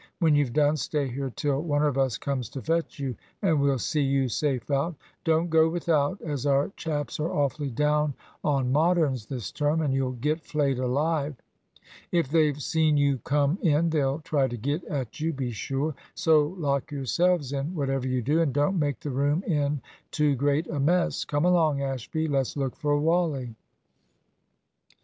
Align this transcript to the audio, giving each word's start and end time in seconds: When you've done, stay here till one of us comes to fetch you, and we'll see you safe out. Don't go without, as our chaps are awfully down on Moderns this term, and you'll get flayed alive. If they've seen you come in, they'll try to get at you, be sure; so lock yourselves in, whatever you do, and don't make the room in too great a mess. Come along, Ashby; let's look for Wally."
When 0.17 0.33
you've 0.33 0.51
done, 0.53 0.77
stay 0.77 1.07
here 1.09 1.29
till 1.35 1.61
one 1.61 1.83
of 1.85 1.95
us 1.95 2.17
comes 2.17 2.49
to 2.49 2.61
fetch 2.63 2.97
you, 2.97 3.15
and 3.43 3.61
we'll 3.61 3.77
see 3.77 4.01
you 4.01 4.29
safe 4.29 4.71
out. 4.71 4.95
Don't 5.25 5.51
go 5.51 5.69
without, 5.69 6.19
as 6.23 6.47
our 6.47 6.69
chaps 6.75 7.19
are 7.19 7.31
awfully 7.31 7.69
down 7.69 8.15
on 8.43 8.71
Moderns 8.71 9.27
this 9.27 9.51
term, 9.51 9.79
and 9.79 9.93
you'll 9.93 10.13
get 10.13 10.41
flayed 10.43 10.79
alive. 10.79 11.35
If 12.11 12.29
they've 12.29 12.59
seen 12.59 12.97
you 12.97 13.19
come 13.19 13.59
in, 13.61 13.91
they'll 13.91 14.21
try 14.21 14.47
to 14.47 14.57
get 14.57 14.83
at 14.85 15.19
you, 15.19 15.33
be 15.33 15.51
sure; 15.51 15.93
so 16.15 16.47
lock 16.57 16.91
yourselves 16.91 17.53
in, 17.53 17.75
whatever 17.75 18.07
you 18.07 18.23
do, 18.23 18.41
and 18.41 18.51
don't 18.51 18.79
make 18.79 19.01
the 19.01 19.11
room 19.11 19.43
in 19.43 19.83
too 20.09 20.33
great 20.33 20.65
a 20.65 20.79
mess. 20.79 21.25
Come 21.25 21.45
along, 21.45 21.83
Ashby; 21.83 22.27
let's 22.27 22.57
look 22.57 22.75
for 22.75 22.99
Wally." 22.99 23.53